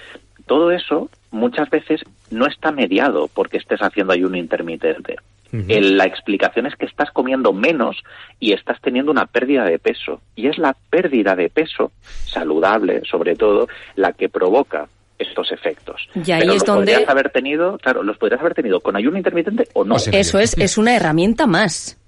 todo 0.46 0.72
eso 0.72 1.10
muchas 1.32 1.70
veces 1.70 2.02
no 2.30 2.46
está 2.46 2.72
mediado 2.72 3.30
porque 3.34 3.58
estés 3.58 3.82
haciendo 3.82 4.14
ayuno 4.14 4.38
intermitente. 4.38 5.16
la 5.52 6.06
explicación 6.06 6.66
es 6.66 6.76
que 6.76 6.86
estás 6.86 7.12
comiendo 7.12 7.54
menos 7.54 8.04
y 8.40 8.54
estás 8.54 8.82
teniendo 8.82 9.12
una 9.12 9.26
pérdida 9.28 9.66
de 9.66 9.80
peso. 9.80 10.22
Y 10.36 10.48
es 10.48 10.58
la 10.58 10.76
pérdida 10.90 11.36
de 11.36 11.50
peso, 11.50 11.92
saludable 12.02 13.02
sobre 13.06 13.36
todo, 13.36 13.68
la 13.96 14.14
que 14.14 14.30
provoca 14.30 14.88
estos 15.20 15.52
efectos. 15.52 16.10
Y 16.16 16.32
ahí 16.32 16.48
es 16.48 16.66
donde 16.66 16.94
podrías 16.94 17.10
haber 17.10 17.30
tenido, 17.30 17.78
claro, 17.78 18.04
los 18.04 18.18
podrías 18.18 18.42
haber 18.42 18.56
tenido 18.56 18.80
con 18.80 18.96
ayuno 18.96 19.18
intermitente 19.18 19.68
o 19.74 19.84
no. 19.84 19.96
Eso 19.96 20.40
es, 20.40 20.58
es 20.58 20.78
una 20.78 20.96
herramienta 20.96 21.46
más. 21.48 22.00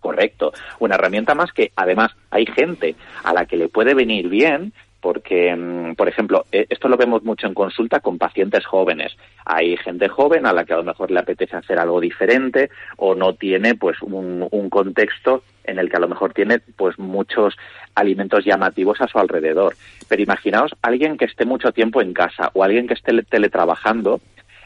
Correcto, 0.00 0.52
una 0.80 0.96
herramienta 0.96 1.34
más 1.34 1.52
que 1.52 1.70
además 1.76 2.10
hay 2.30 2.44
gente 2.46 2.96
a 3.22 3.32
la 3.32 3.46
que 3.46 3.56
le 3.56 3.68
puede 3.68 3.94
venir 3.94 4.28
bien 4.28 4.72
porque, 5.02 5.54
mm, 5.54 5.96
por 5.96 6.08
ejemplo, 6.08 6.46
e, 6.52 6.66
esto 6.70 6.88
lo 6.88 6.96
vemos 6.96 7.24
mucho 7.24 7.46
en 7.48 7.54
consulta 7.54 8.00
con 8.00 8.18
pacientes 8.18 8.64
jóvenes. 8.64 9.14
Hay 9.44 9.76
gente 9.76 10.08
joven 10.08 10.46
a 10.46 10.52
la 10.52 10.64
que 10.64 10.72
a 10.72 10.76
lo 10.76 10.84
mejor 10.84 11.10
le 11.10 11.18
apetece 11.18 11.56
hacer 11.56 11.78
algo 11.78 12.00
diferente 12.00 12.70
o 12.96 13.14
no 13.16 13.34
tiene 13.34 13.74
pues 13.74 14.00
un, 14.00 14.48
contexto 14.70 15.42
en 15.64 15.78
el 15.78 15.90
que 15.90 15.96
a 15.96 16.00
lo 16.00 16.08
mejor 16.08 16.32
tiene 16.32 16.60
pues 16.76 16.98
muchos 16.98 17.56
alimentos 17.94 18.44
llamativos 18.44 19.00
a 19.00 19.08
su 19.08 19.18
alrededor. 19.18 19.74
Pero 20.08 20.22
imaginaos 20.22 20.72
alguien 20.80 21.18
que 21.18 21.24
esté 21.24 21.44
mucho 21.44 21.72
tiempo 21.72 22.00
en 22.00 22.14
casa 22.14 22.50
o 22.54 22.62
alguien 22.62 22.86
que 22.86 22.94
esté 22.94 23.20
teletrabajando 23.24 24.20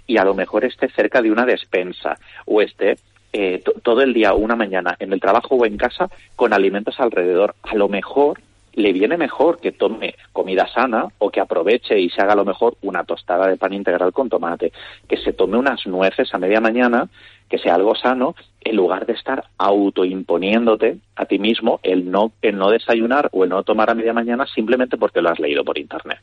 y 0.07 0.19
a 0.19 0.25
lo 0.25 0.35
mejor 0.35 0.65
esté 0.65 0.89
cerca 0.91 1.23
de 1.23 1.33
una 1.33 1.47
despensa 1.47 2.19
o 2.45 2.61
esté 2.61 2.99
eh, 3.33 3.63
todo 3.83 4.03
el 4.03 4.13
día, 4.13 4.35
una 4.35 4.55
mañana, 4.55 4.97
en 4.99 5.13
el 5.13 5.21
trabajo 5.21 5.57
o 5.57 5.65
en 5.65 5.79
casa 5.79 6.09
con 6.37 6.53
alimentos 6.53 7.01
alrededor. 7.01 7.55
A 7.63 7.75
lo 7.75 7.89
mejor 7.89 8.39
le 8.77 8.93
viene 8.93 9.17
mejor 9.17 9.59
que 9.59 9.73
tome 9.73 10.15
comida 10.33 10.69
sana 10.73 11.07
o 11.19 11.31
que 11.31 11.41
aproveche 11.41 11.99
y 11.99 12.11
se 12.11 12.23
haga 12.23 12.35
a 12.35 12.37
lo 12.37 12.45
mejor 12.45 12.77
una 12.83 13.05
tostada 13.05 13.49
de 13.49 13.57
pan 13.57 13.73
integral 13.73 14.13
con 14.13 14.29
tomate, 14.29 14.73
que 15.09 15.17
se 15.17 15.33
tome 15.33 15.57
unas 15.57 15.87
nueces 15.87 16.33
a 16.33 16.39
media 16.39 16.61
mañana, 16.61 17.09
que 17.49 17.59
sea 17.59 17.75
algo 17.75 17.95
sano, 17.95 18.35
en 18.61 18.77
lugar 18.77 19.07
de 19.07 19.15
estar 19.15 19.45
autoimponiéndote 19.59 20.99
a 21.15 21.25
ti 21.25 21.39
mismo 21.39 21.81
el 21.83 22.11
no, 22.11 22.33
el 22.43 22.59
no 22.59 22.71
desayunar 22.71 23.31
o 23.33 23.45
el 23.45 23.51
no 23.51 23.63
tomar 23.63 23.89
a 23.91 23.95
media 23.95 24.13
mañana 24.13 24.45
simplemente 24.53 24.97
porque 24.99 25.23
lo 25.23 25.31
has 25.31 25.39
leído 25.39 25.65
por 25.65 25.79
internet. 25.79 26.19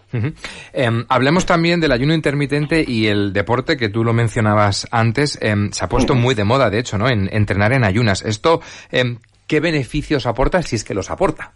Em, 0.74 1.06
hablemos 1.10 1.46
también 1.46 1.80
del 1.80 1.94
ayuno 1.94 2.14
intermitente 2.14 2.84
y 2.86 3.08
el 3.08 3.34
deporte 3.34 3.78
que 3.78 3.90
tú 3.90 4.04
lo 4.04 4.14
mencionabas 4.14 4.88
antes. 4.92 5.40
Em, 5.42 5.72
se 5.72 5.86
ha 5.86 5.90
puesto 5.90 6.14
muy 6.14 6.36
de 6.36 6.44
moda, 6.44 6.70
de 6.70 6.80
hecho, 6.80 6.98
¿no? 6.98 7.08
En 7.08 7.30
entrenar 7.32 7.72
en 7.72 7.86
ayunas. 7.86 8.24
Esto, 8.24 8.60
em, 8.92 9.20
¿qué 9.48 9.60
beneficios 9.60 10.28
aporta 10.28 10.62
si 10.62 10.76
es 10.76 10.84
que 10.84 10.94
los 10.94 11.10
aporta? 11.10 11.54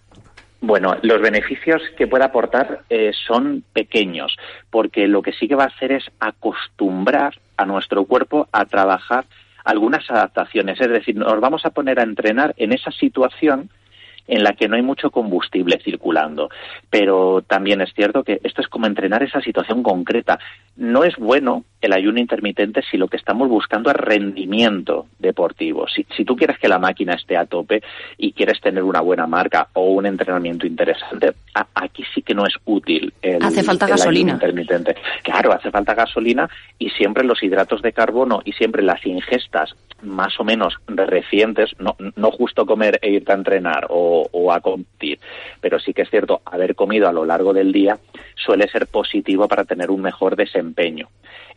Bueno, 0.60 0.98
los 1.04 1.22
beneficios 1.22 1.82
que 1.98 2.08
puede 2.08 2.24
aportar 2.24 2.82
eh, 2.90 3.12
son 3.28 3.64
pequeños, 3.74 4.36
porque 4.72 5.08
lo 5.08 5.22
que 5.22 5.34
sí 5.34 5.48
que 5.48 5.56
va 5.56 5.66
a 5.66 5.68
hacer 5.68 5.92
es 5.92 6.06
acostumbrar 6.20 7.40
a 7.58 7.66
nuestro 7.66 8.06
cuerpo 8.06 8.48
a 8.52 8.66
trabajar 8.66 9.26
algunas 9.64 10.10
adaptaciones. 10.10 10.80
Es 10.82 10.90
decir, 10.90 11.16
nos 11.16 11.40
vamos 11.40 11.66
a 11.66 11.72
poner 11.72 12.00
a 12.00 12.04
entrenar 12.04 12.56
en 12.58 12.74
esa 12.74 12.92
situación 12.92 13.70
en 14.28 14.44
la 14.44 14.54
que 14.54 14.68
no 14.68 14.76
hay 14.76 14.82
mucho 14.82 15.12
combustible 15.12 15.80
circulando. 15.84 16.50
Pero 16.90 17.42
también 17.42 17.82
es 17.82 17.94
cierto 17.94 18.24
que 18.24 18.40
esto 18.44 18.62
es 18.62 18.68
como 18.68 18.86
entrenar 18.86 19.24
esa 19.24 19.42
situación 19.42 19.84
concreta. 19.84 20.40
No 20.76 21.04
es 21.04 21.16
bueno 21.18 21.64
el 21.82 21.94
ayuno 21.94 22.20
intermitente 22.20 22.82
si 22.90 22.98
lo 22.98 23.08
que 23.08 23.18
estamos 23.18 23.50
buscando 23.50 23.90
es 23.90 23.96
rendimiento 23.96 25.08
deportivo. 25.20 25.88
Si, 25.88 26.06
si 26.16 26.26
tú 26.26 26.36
quieres 26.36 26.58
que 26.58 26.68
la 26.68 26.80
máquina 26.80 27.14
esté 27.14 27.38
a 27.38 27.46
tope 27.46 27.82
y 28.18 28.32
quieres 28.32 28.60
tener 28.62 28.84
una 28.84 29.02
buena 29.02 29.28
marca 29.28 29.68
o 29.74 29.92
un 29.92 30.06
entrenamiento 30.06 30.66
interesante, 30.66 31.34
aquí 31.76 32.04
sí 32.14 32.22
que 32.22 32.34
no 32.34 32.46
es 32.46 32.56
útil 32.66 33.14
el, 33.22 33.44
hace 33.44 33.64
falta 33.64 33.88
gasolina. 33.88 34.34
intermitente. 34.34 34.96
Claro, 35.24 35.54
hace 35.54 35.72
falta 35.72 35.94
gasolina 35.94 36.50
y 36.80 36.90
siempre 36.90 37.24
los 37.24 37.42
hidratos 37.44 37.82
de 37.82 37.94
carbono 37.94 38.42
y 38.44 38.54
siempre 38.54 38.82
las 38.82 39.06
ingestas 39.06 39.76
más 40.02 40.40
o 40.40 40.44
menos 40.44 40.76
recientes, 40.88 41.72
no, 41.80 41.96
no 42.16 42.32
justo 42.32 42.66
comer 42.66 43.00
e 43.02 43.12
irte 43.12 43.32
a 43.32 43.36
entrenar 43.36 43.88
o, 43.90 44.28
o 44.32 44.52
a 44.52 44.62
competir, 44.62 45.20
pero 45.60 45.80
sí 45.80 45.94
que 45.94 46.04
es 46.04 46.10
cierto, 46.10 46.42
haber 46.46 46.76
comido 46.76 47.08
a 47.08 47.14
lo 47.14 47.26
largo 47.26 47.54
del 47.54 47.72
día 47.72 47.98
suele 48.36 48.68
ser 48.68 48.88
positivo 48.88 49.48
para 49.48 49.66
tener 49.66 49.90
un 49.90 50.02
mejor 50.02 50.36
desempeño. 50.36 51.10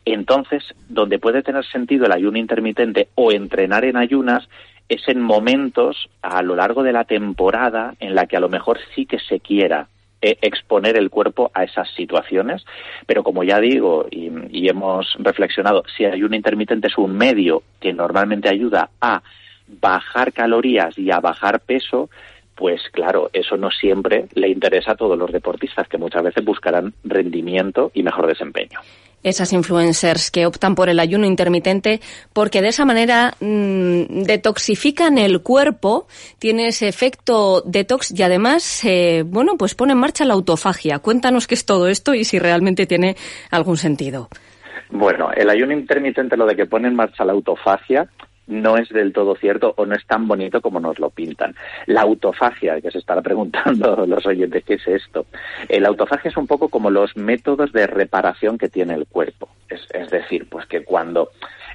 Entonces, 0.04 0.64
donde 0.88 1.18
puede 1.18 1.42
tener 1.42 1.64
sentido 1.66 2.06
el 2.06 2.12
ayuno 2.12 2.38
intermitente 2.38 3.08
o 3.14 3.32
entrenar 3.32 3.84
en 3.84 3.96
ayunas 3.96 4.48
es 4.88 5.06
en 5.08 5.20
momentos 5.20 6.08
a 6.20 6.42
lo 6.42 6.56
largo 6.56 6.82
de 6.82 6.92
la 6.92 7.04
temporada 7.04 7.94
en 8.00 8.14
la 8.14 8.26
que 8.26 8.36
a 8.36 8.40
lo 8.40 8.48
mejor 8.48 8.78
sí 8.94 9.06
que 9.06 9.20
se 9.20 9.38
quiera 9.38 9.88
eh, 10.20 10.36
exponer 10.42 10.96
el 10.96 11.10
cuerpo 11.10 11.50
a 11.54 11.64
esas 11.64 11.88
situaciones, 11.94 12.64
pero 13.06 13.22
como 13.22 13.44
ya 13.44 13.60
digo 13.60 14.06
y, 14.10 14.30
y 14.50 14.68
hemos 14.68 15.14
reflexionado, 15.18 15.84
si 15.96 16.04
el 16.04 16.14
ayuno 16.14 16.34
intermitente 16.34 16.88
es 16.88 16.98
un 16.98 17.16
medio 17.16 17.62
que 17.80 17.92
normalmente 17.92 18.48
ayuda 18.48 18.90
a 19.00 19.22
bajar 19.80 20.32
calorías 20.32 20.98
y 20.98 21.10
a 21.12 21.20
bajar 21.20 21.60
peso, 21.60 22.10
pues 22.56 22.82
claro, 22.92 23.30
eso 23.32 23.56
no 23.56 23.70
siempre 23.70 24.26
le 24.34 24.48
interesa 24.48 24.92
a 24.92 24.96
todos 24.96 25.16
los 25.16 25.30
deportistas, 25.32 25.88
que 25.88 25.96
muchas 25.98 26.22
veces 26.22 26.44
buscarán 26.44 26.92
rendimiento 27.04 27.92
y 27.94 28.02
mejor 28.02 28.26
desempeño 28.26 28.80
esas 29.22 29.52
influencers 29.52 30.30
que 30.30 30.46
optan 30.46 30.74
por 30.74 30.88
el 30.88 30.98
ayuno 30.98 31.26
intermitente 31.26 32.00
porque 32.32 32.62
de 32.62 32.68
esa 32.68 32.84
manera 32.84 33.34
mm, 33.40 34.22
detoxifican 34.24 35.18
el 35.18 35.42
cuerpo, 35.42 36.06
tiene 36.38 36.68
ese 36.68 36.88
efecto 36.88 37.62
detox 37.62 38.12
y 38.18 38.22
además, 38.22 38.84
eh, 38.84 39.22
bueno, 39.26 39.56
pues 39.58 39.74
pone 39.74 39.92
en 39.92 39.98
marcha 39.98 40.24
la 40.24 40.34
autofagia. 40.34 40.98
Cuéntanos 40.98 41.46
qué 41.46 41.54
es 41.54 41.64
todo 41.64 41.88
esto 41.88 42.14
y 42.14 42.24
si 42.24 42.38
realmente 42.38 42.86
tiene 42.86 43.16
algún 43.50 43.76
sentido. 43.76 44.28
Bueno, 44.90 45.30
el 45.32 45.48
ayuno 45.48 45.72
intermitente, 45.72 46.36
lo 46.36 46.46
de 46.46 46.56
que 46.56 46.66
pone 46.66 46.88
en 46.88 46.96
marcha 46.96 47.24
la 47.24 47.32
autofagia, 47.32 48.08
no 48.50 48.76
es 48.76 48.88
del 48.90 49.12
todo 49.12 49.34
cierto 49.36 49.72
o 49.76 49.86
no 49.86 49.94
es 49.94 50.06
tan 50.06 50.28
bonito 50.28 50.60
como 50.60 50.80
nos 50.80 50.98
lo 50.98 51.10
pintan. 51.10 51.54
La 51.86 52.02
autofagia, 52.02 52.80
que 52.80 52.90
se 52.90 52.98
estará 52.98 53.22
preguntando 53.22 54.04
los 54.06 54.26
oyentes, 54.26 54.64
¿qué 54.64 54.74
es 54.74 54.86
esto? 54.86 55.26
La 55.68 55.88
autofagia 55.88 56.30
es 56.30 56.36
un 56.36 56.46
poco 56.46 56.68
como 56.68 56.90
los 56.90 57.16
métodos 57.16 57.72
de 57.72 57.86
reparación 57.86 58.58
que 58.58 58.68
tiene 58.68 58.94
el 58.94 59.06
cuerpo. 59.06 59.48
Es, 59.68 59.80
es 59.92 60.10
decir, 60.10 60.48
pues 60.48 60.66
que 60.66 60.84
cuando 60.84 61.30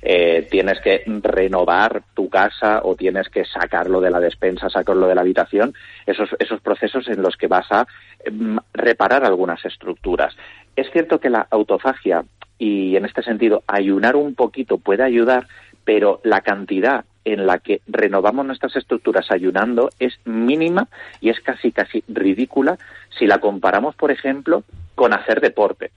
eh, 0.08 0.48
tienes 0.52 0.80
que 0.82 1.04
renovar 1.24 2.04
tu 2.14 2.30
casa 2.30 2.82
o 2.84 2.96
tienes 2.96 3.28
que 3.30 3.44
sacarlo 3.44 4.00
de 4.02 4.12
la 4.12 4.20
despensa, 4.20 4.70
sacarlo 4.70 5.08
de 5.08 5.16
la 5.16 5.22
habitación, 5.22 5.74
esos, 6.06 6.30
esos 6.38 6.62
procesos 6.62 7.08
en 7.08 7.24
los 7.24 7.38
que 7.38 7.48
vas 7.48 7.66
a 7.72 7.88
mm, 8.30 8.58
reparar 8.74 9.26
algunas 9.26 9.66
estructuras. 9.66 10.36
Es 10.76 10.92
cierto 10.92 11.20
que 11.20 11.32
la 11.32 11.48
autofagia 11.50 12.24
y 12.58 12.96
en 12.96 13.06
este 13.06 13.24
sentido 13.24 13.64
ayunar 13.68 14.16
un 14.16 14.36
poquito 14.36 14.78
puede 14.78 15.04
ayudar, 15.04 15.48
pero 15.86 16.20
la 16.24 16.42
cantidad 16.42 17.06
en 17.24 17.48
la 17.48 17.60
que 17.60 17.82
renovamos 17.88 18.46
nuestras 18.46 18.76
estructuras 18.76 19.32
ayunando 19.32 19.90
es 20.00 20.20
mínima 20.26 20.88
y 21.22 21.30
es 21.30 21.40
casi 21.40 21.72
casi 21.72 22.04
ridícula 22.08 22.78
si 23.18 23.26
la 23.26 23.40
comparamos, 23.40 23.96
por 23.96 24.12
ejemplo, 24.12 24.64
con 24.94 25.14
hacer 25.14 25.42
deporte. 25.42 25.92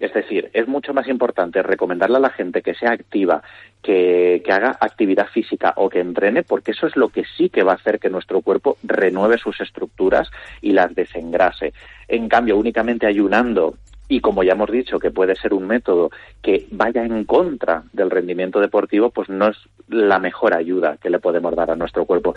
Es 0.00 0.12
decir, 0.12 0.50
es 0.52 0.66
mucho 0.66 0.92
más 0.92 1.06
importante 1.06 1.62
recomendarle 1.62 2.16
a 2.16 2.20
la 2.20 2.30
gente 2.30 2.62
que 2.62 2.74
sea 2.74 2.90
activa, 2.90 3.42
que, 3.80 4.42
que, 4.44 4.52
haga 4.52 4.76
actividad 4.80 5.28
física 5.28 5.72
o 5.76 5.88
que 5.88 6.00
entrene, 6.00 6.42
porque 6.42 6.72
eso 6.72 6.88
es 6.88 6.96
lo 6.96 7.08
que 7.08 7.24
sí 7.36 7.48
que 7.48 7.62
va 7.62 7.72
a 7.72 7.76
hacer 7.76 8.00
que 8.00 8.10
nuestro 8.10 8.40
cuerpo 8.40 8.76
renueve 8.82 9.38
sus 9.38 9.60
estructuras 9.60 10.28
y 10.60 10.72
las 10.72 10.94
desengrase. 10.94 11.72
En 12.08 12.28
cambio, 12.28 12.56
únicamente 12.56 13.06
ayunando 13.06 13.76
y 14.08 14.20
como 14.20 14.42
ya 14.42 14.52
hemos 14.52 14.70
dicho 14.70 14.98
que 14.98 15.10
puede 15.10 15.34
ser 15.34 15.54
un 15.54 15.66
método 15.66 16.10
que 16.42 16.66
vaya 16.70 17.04
en 17.04 17.24
contra 17.24 17.84
del 17.92 18.10
rendimiento 18.10 18.60
deportivo, 18.60 19.10
pues 19.10 19.28
no 19.28 19.48
es 19.48 19.56
la 19.88 20.18
mejor 20.18 20.54
ayuda 20.54 20.98
que 21.00 21.10
le 21.10 21.18
podemos 21.18 21.54
dar 21.54 21.70
a 21.70 21.76
nuestro 21.76 22.04
cuerpo. 22.04 22.34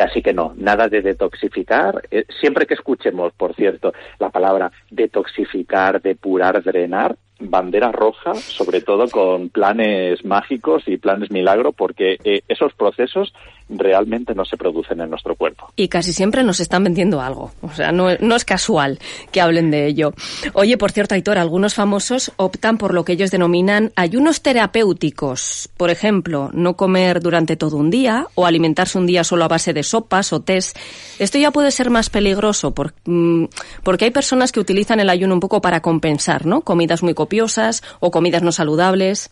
Así 0.00 0.22
que 0.22 0.32
no, 0.32 0.54
nada 0.56 0.88
de 0.88 1.02
detoxificar. 1.02 2.02
Eh, 2.10 2.24
siempre 2.40 2.66
que 2.66 2.74
escuchemos, 2.74 3.32
por 3.32 3.54
cierto, 3.54 3.92
la 4.18 4.30
palabra 4.30 4.72
detoxificar, 4.90 6.02
depurar, 6.02 6.62
drenar, 6.62 7.16
bandera 7.38 7.92
roja, 7.92 8.34
sobre 8.34 8.80
todo 8.80 9.08
con 9.08 9.48
planes 9.48 10.24
mágicos 10.24 10.84
y 10.86 10.96
planes 10.96 11.30
milagro, 11.30 11.72
porque 11.72 12.18
eh, 12.24 12.42
esos 12.48 12.72
procesos 12.74 13.32
realmente 13.68 14.34
no 14.34 14.44
se 14.44 14.56
producen 14.56 15.00
en 15.00 15.10
nuestro 15.10 15.34
cuerpo. 15.34 15.72
Y 15.76 15.88
casi 15.88 16.12
siempre 16.12 16.44
nos 16.44 16.60
están 16.60 16.84
vendiendo 16.84 17.20
algo. 17.20 17.52
O 17.62 17.70
sea, 17.70 17.92
no, 17.92 18.10
es 18.10 18.44
casual 18.44 18.98
que 19.32 19.40
hablen 19.40 19.70
de 19.70 19.86
ello. 19.86 20.12
Oye, 20.52 20.76
por 20.76 20.92
cierto, 20.92 21.14
Aitor, 21.14 21.38
algunos 21.38 21.74
famosos 21.74 22.32
optan 22.36 22.78
por 22.78 22.94
lo 22.94 23.04
que 23.04 23.12
ellos 23.12 23.30
denominan 23.30 23.92
ayunos 23.96 24.42
terapéuticos. 24.42 25.70
Por 25.76 25.90
ejemplo, 25.90 26.50
no 26.52 26.76
comer 26.76 27.20
durante 27.20 27.56
todo 27.56 27.76
un 27.76 27.90
día 27.90 28.26
o 28.34 28.46
alimentarse 28.46 28.98
un 28.98 29.06
día 29.06 29.24
solo 29.24 29.44
a 29.44 29.48
base 29.48 29.72
de 29.72 29.82
sopas 29.82 30.32
o 30.32 30.40
tés. 30.40 30.74
Esto 31.18 31.38
ya 31.38 31.50
puede 31.50 31.70
ser 31.70 31.90
más 31.90 32.10
peligroso 32.10 32.74
mm, 33.04 33.44
porque 33.82 34.04
hay 34.04 34.10
personas 34.10 34.52
que 34.52 34.60
utilizan 34.60 35.00
el 35.00 35.10
ayuno 35.10 35.34
un 35.34 35.40
poco 35.40 35.60
para 35.60 35.80
compensar, 35.80 36.44
¿no? 36.46 36.60
Comidas 36.60 37.02
muy 37.02 37.14
copiosas 37.24 37.82
o 38.00 38.10
comidas 38.10 38.42
no 38.42 38.52
saludables. 38.52 39.30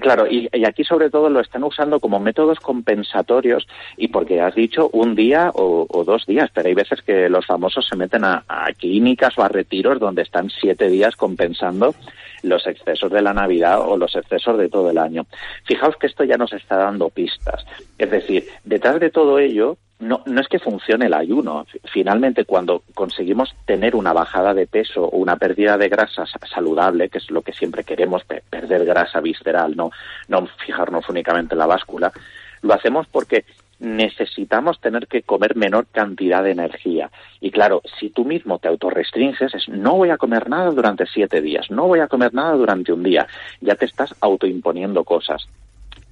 Claro, 0.00 0.26
y, 0.30 0.46
aquí 0.66 0.84
sobre 0.84 1.08
todo 1.08 1.30
lo 1.30 1.40
están 1.40 1.64
usando 1.64 1.98
como 1.98 2.20
métodos 2.20 2.60
compensatorios 2.60 3.66
y 3.96 4.08
porque 4.08 4.42
has 4.42 4.54
dicho 4.54 4.90
un 4.92 5.14
día 5.14 5.50
o, 5.54 6.04
dos 6.04 6.26
días, 6.26 6.50
pero 6.52 6.68
hay 6.68 6.74
veces 6.74 7.00
que 7.00 7.30
los 7.30 7.46
famosos 7.46 7.86
se 7.88 7.96
meten 7.96 8.24
a, 8.24 8.44
clínicas 8.78 9.38
o 9.38 9.42
a 9.42 9.48
retiros 9.48 9.98
donde 9.98 10.20
están 10.20 10.50
siete 10.50 10.90
días 10.90 11.16
compensando 11.16 11.94
los 12.42 12.66
excesos 12.66 13.10
de 13.10 13.22
la 13.22 13.32
Navidad 13.32 13.80
o 13.80 13.96
los 13.96 14.14
excesos 14.14 14.58
de 14.58 14.68
todo 14.68 14.90
el 14.90 14.98
año. 14.98 15.24
Fijaos 15.64 15.96
que 15.96 16.08
esto 16.08 16.24
ya 16.24 16.36
nos 16.36 16.52
está 16.52 16.76
dando 16.76 17.08
pistas. 17.08 17.64
Es 17.96 18.10
decir, 18.10 18.46
detrás 18.64 19.00
de 19.00 19.08
todo 19.08 19.38
ello 19.38 19.78
no, 20.00 20.22
no 20.26 20.40
es 20.40 20.48
que 20.48 20.58
funcione 20.58 21.06
el 21.06 21.14
ayuno. 21.14 21.66
Finalmente, 21.84 22.44
cuando 22.44 22.82
conseguimos 22.94 23.54
tener 23.64 23.94
una 23.94 24.12
bajada 24.12 24.52
de 24.52 24.66
peso 24.66 25.04
o 25.04 25.16
una 25.16 25.36
pérdida 25.36 25.78
de 25.78 25.88
grasa 25.88 26.24
saludable, 26.52 27.08
que 27.08 27.18
es 27.18 27.30
lo 27.30 27.42
que 27.42 27.52
siempre 27.52 27.84
queremos, 27.84 28.24
perder 28.24 28.84
grasa 28.84 29.20
visceral, 29.20 29.76
no, 29.76 29.90
no 30.28 30.46
fijarnos 30.64 31.08
únicamente 31.08 31.54
en 31.54 31.60
la 31.60 31.66
báscula, 31.66 32.12
lo 32.62 32.74
hacemos 32.74 33.06
porque 33.06 33.44
necesitamos 33.78 34.80
tener 34.80 35.06
que 35.06 35.22
comer 35.22 35.56
menor 35.56 35.86
cantidad 35.90 36.42
de 36.42 36.52
energía. 36.52 37.10
Y 37.40 37.50
claro, 37.50 37.82
si 37.98 38.10
tú 38.10 38.24
mismo 38.24 38.58
te 38.58 38.68
autorrestringes, 38.68 39.54
es 39.54 39.68
no 39.68 39.96
voy 39.96 40.10
a 40.10 40.16
comer 40.16 40.48
nada 40.48 40.70
durante 40.70 41.06
siete 41.06 41.40
días, 41.40 41.70
no 41.70 41.86
voy 41.86 42.00
a 42.00 42.08
comer 42.08 42.34
nada 42.34 42.52
durante 42.52 42.92
un 42.92 43.02
día, 43.02 43.26
ya 43.60 43.74
te 43.74 43.84
estás 43.84 44.14
autoimponiendo 44.20 45.04
cosas. 45.04 45.46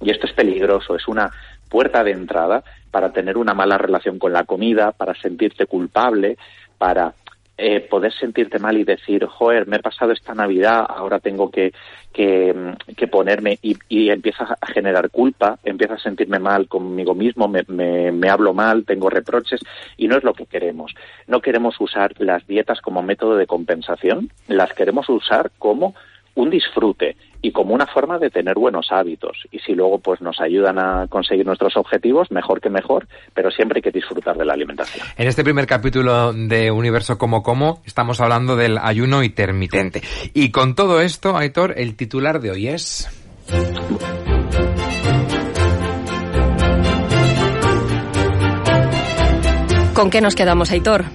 Y 0.01 0.11
esto 0.11 0.27
es 0.27 0.33
peligroso, 0.33 0.95
es 0.95 1.07
una 1.07 1.31
puerta 1.73 2.03
de 2.03 2.11
entrada 2.11 2.63
para 2.91 3.11
tener 3.11 3.35
una 3.35 3.55
mala 3.55 3.79
relación 3.79 4.19
con 4.19 4.31
la 4.31 4.43
comida, 4.43 4.91
para 4.91 5.15
sentirte 5.15 5.65
culpable, 5.65 6.37
para 6.77 7.15
eh, 7.57 7.81
poder 7.81 8.13
sentirte 8.13 8.59
mal 8.59 8.77
y 8.77 8.83
decir, 8.83 9.25
joder, 9.25 9.65
me 9.65 9.77
he 9.77 9.79
pasado 9.79 10.11
esta 10.11 10.35
Navidad, 10.35 10.85
ahora 10.87 11.19
tengo 11.19 11.49
que, 11.49 11.73
que, 12.11 12.53
mm, 12.53 13.09
ponerme 13.09 13.57
y, 13.63 13.75
y 13.89 14.11
empiezas 14.11 14.51
a 14.51 14.67
generar 14.67 15.09
culpa, 15.09 15.57
empiezas 15.63 15.99
a 15.99 16.03
sentirme 16.03 16.37
mal 16.37 16.67
conmigo 16.67 17.15
mismo, 17.15 17.47
me, 17.47 17.63
me, 17.67 18.11
me 18.11 18.29
hablo 18.29 18.53
mal, 18.53 18.85
tengo 18.85 19.09
reproches 19.09 19.59
y 19.97 20.07
no 20.07 20.15
es 20.15 20.23
lo 20.23 20.35
que 20.35 20.45
queremos. 20.45 20.93
No 21.25 21.41
queremos 21.41 21.75
usar 21.79 22.13
las 22.19 22.45
dietas 22.45 22.81
como 22.81 23.01
método 23.01 23.35
de 23.35 23.47
compensación, 23.47 24.29
las 24.47 24.73
queremos 24.73 25.09
usar 25.09 25.49
como 25.57 25.95
un 26.35 26.49
disfrute 26.49 27.15
y 27.41 27.51
como 27.51 27.73
una 27.73 27.85
forma 27.85 28.17
de 28.17 28.29
tener 28.29 28.55
buenos 28.55 28.87
hábitos. 28.91 29.37
Y 29.51 29.59
si 29.59 29.73
luego 29.73 29.99
pues 29.99 30.21
nos 30.21 30.39
ayudan 30.39 30.79
a 30.79 31.07
conseguir 31.07 31.45
nuestros 31.45 31.75
objetivos, 31.75 32.31
mejor 32.31 32.61
que 32.61 32.69
mejor, 32.69 33.07
pero 33.33 33.51
siempre 33.51 33.79
hay 33.79 33.81
que 33.81 33.91
disfrutar 33.91 34.37
de 34.37 34.45
la 34.45 34.53
alimentación. 34.53 35.05
En 35.17 35.27
este 35.27 35.43
primer 35.43 35.67
capítulo 35.67 36.31
de 36.33 36.71
Universo 36.71 37.17
como 37.17 37.43
como 37.43 37.81
estamos 37.85 38.21
hablando 38.21 38.55
del 38.55 38.77
ayuno 38.77 39.23
intermitente. 39.23 40.01
Y 40.33 40.51
con 40.51 40.75
todo 40.75 41.01
esto, 41.01 41.37
Aitor, 41.37 41.73
el 41.77 41.95
titular 41.95 42.39
de 42.39 42.51
hoy 42.51 42.67
es 42.69 43.09
¿Con 49.93 50.09
qué 50.09 50.21
nos 50.21 50.33
quedamos, 50.33 50.71
Aitor? 50.71 51.05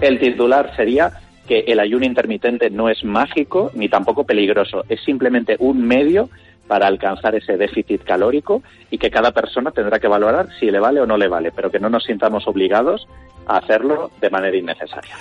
El 0.00 0.20
titular 0.20 0.74
sería 0.76 1.10
que 1.46 1.60
el 1.66 1.80
ayuno 1.80 2.04
intermitente 2.04 2.70
no 2.70 2.88
es 2.88 3.04
mágico 3.04 3.70
ni 3.74 3.88
tampoco 3.88 4.24
peligroso, 4.24 4.84
es 4.88 5.00
simplemente 5.02 5.56
un 5.58 5.86
medio 5.86 6.28
para 6.66 6.86
alcanzar 6.86 7.34
ese 7.34 7.56
déficit 7.56 8.02
calórico 8.02 8.62
y 8.90 8.98
que 8.98 9.10
cada 9.10 9.32
persona 9.32 9.70
tendrá 9.70 9.98
que 9.98 10.08
valorar 10.08 10.48
si 10.58 10.70
le 10.70 10.80
vale 10.80 11.00
o 11.00 11.06
no 11.06 11.16
le 11.16 11.28
vale, 11.28 11.52
pero 11.54 11.70
que 11.70 11.78
no 11.78 11.88
nos 11.88 12.04
sintamos 12.04 12.46
obligados 12.48 13.06
a 13.46 13.58
hacerlo 13.58 14.10
de 14.20 14.30
manera 14.30 14.56
innecesaria. 14.56 15.14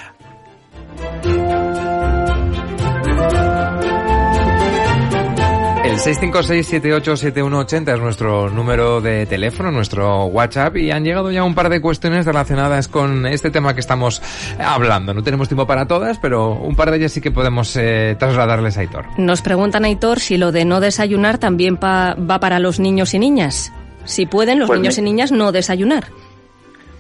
El 5.96 6.02
656787180 6.02 7.94
es 7.94 8.00
nuestro 8.02 8.50
número 8.50 9.00
de 9.00 9.26
teléfono, 9.28 9.72
nuestro 9.72 10.26
WhatsApp 10.26 10.76
y 10.76 10.92
han 10.92 11.06
llegado 11.06 11.32
ya 11.32 11.46
un 11.46 11.56
par 11.56 11.70
de 11.70 11.80
cuestiones 11.80 12.26
relacionadas 12.26 12.90
con 12.90 13.26
este 13.26 13.50
tema 13.50 13.74
que 13.74 13.80
estamos 13.80 14.22
hablando. 14.60 15.14
No 15.14 15.24
tenemos 15.24 15.48
tiempo 15.48 15.66
para 15.66 15.88
todas, 15.88 16.20
pero 16.20 16.52
un 16.52 16.76
par 16.76 16.92
de 16.92 16.98
ellas 16.98 17.14
sí 17.14 17.22
que 17.22 17.32
podemos 17.32 17.78
eh, 17.78 18.18
trasladarles 18.20 18.78
a 18.78 18.82
Aitor. 18.82 19.06
Nos 19.18 19.42
preguntan, 19.42 19.86
Aitor, 19.86 20.20
si 20.20 20.38
lo 20.38 20.52
de 20.52 20.66
no 20.66 20.82
desayunar 20.82 21.38
también 21.38 21.80
va 21.82 22.40
para 22.42 22.60
los 22.60 22.78
niños 22.82 23.14
y 23.14 23.20
niñas. 23.20 23.72
Si 24.04 24.26
pueden 24.26 24.60
los 24.60 24.68
pues 24.68 24.82
niños 24.82 24.98
y 24.98 25.02
niñas 25.02 25.32
no 25.32 25.54
desayunar. 25.54 26.08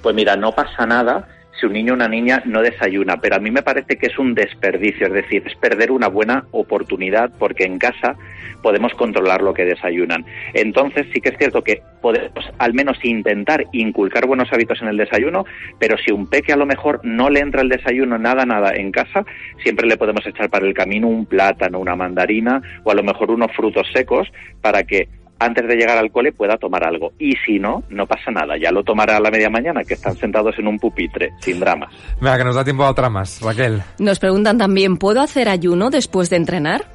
Pues 0.01 0.15
mira, 0.15 0.37
no 0.37 0.53
pasa 0.53 0.85
nada 0.85 1.27
si 1.59 1.65
un 1.65 1.73
niño 1.73 1.93
o 1.93 1.95
una 1.95 2.07
niña 2.07 2.43
no 2.45 2.61
desayuna, 2.61 3.17
pero 3.17 3.35
a 3.35 3.39
mí 3.39 3.51
me 3.51 3.63
parece 3.63 3.97
que 3.97 4.07
es 4.07 4.19
un 4.19 4.33
desperdicio, 4.33 5.07
es 5.07 5.13
decir, 5.13 5.43
es 5.45 5.55
perder 5.55 5.91
una 5.91 6.07
buena 6.07 6.45
oportunidad 6.51 7.31
porque 7.37 7.65
en 7.65 7.79
casa 7.79 8.15
podemos 8.61 8.93
controlar 8.95 9.41
lo 9.41 9.53
que 9.53 9.63
desayunan. 9.63 10.25
Entonces 10.53 11.05
sí 11.13 11.21
que 11.21 11.29
es 11.29 11.37
cierto 11.37 11.63
que 11.63 11.83
podemos 12.01 12.51
al 12.57 12.73
menos 12.73 12.97
intentar 13.03 13.65
inculcar 13.71 14.25
buenos 14.25 14.51
hábitos 14.51 14.81
en 14.81 14.87
el 14.87 14.97
desayuno, 14.97 15.45
pero 15.79 15.97
si 15.97 16.11
un 16.11 16.27
peque 16.27 16.51
a 16.51 16.57
lo 16.57 16.65
mejor 16.65 16.99
no 17.03 17.29
le 17.29 17.41
entra 17.41 17.61
el 17.61 17.69
desayuno 17.69 18.17
nada, 18.17 18.45
nada 18.45 18.73
en 18.75 18.91
casa, 18.91 19.23
siempre 19.61 19.87
le 19.87 19.97
podemos 19.97 20.25
echar 20.25 20.49
para 20.49 20.65
el 20.65 20.73
camino 20.73 21.07
un 21.07 21.27
plátano, 21.27 21.79
una 21.79 21.95
mandarina 21.95 22.61
o 22.83 22.91
a 22.91 22.95
lo 22.95 23.03
mejor 23.03 23.29
unos 23.29 23.51
frutos 23.55 23.87
secos 23.93 24.31
para 24.61 24.83
que 24.83 25.09
antes 25.39 25.67
de 25.67 25.75
llegar 25.75 25.97
al 25.97 26.11
cole 26.11 26.31
pueda 26.31 26.57
tomar 26.57 26.83
algo. 26.83 27.11
Y 27.19 27.33
si 27.45 27.59
no, 27.59 27.83
no 27.89 28.05
pasa 28.05 28.31
nada. 28.31 28.55
Ya 28.57 28.71
lo 28.71 28.83
tomará 28.83 29.17
a 29.17 29.19
la 29.19 29.31
media 29.31 29.49
mañana, 29.49 29.83
que 29.83 29.95
están 29.95 30.15
sentados 30.15 30.57
en 30.57 30.67
un 30.67 30.79
pupitre, 30.79 31.31
sin 31.39 31.59
dramas. 31.59 31.93
Venga, 32.21 32.37
que 32.37 32.43
nos 32.43 32.55
da 32.55 32.63
tiempo 32.63 32.83
a 32.83 32.89
otra 32.89 33.09
más, 33.09 33.41
Raquel. 33.41 33.81
Nos 33.99 34.19
preguntan 34.19 34.57
también, 34.57 34.97
¿puedo 34.97 35.21
hacer 35.21 35.49
ayuno 35.49 35.89
después 35.89 36.29
de 36.29 36.37
entrenar? 36.37 36.94